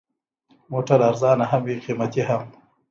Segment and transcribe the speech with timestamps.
[0.71, 2.43] موټر ارزانه هم وي، قیمتي هم.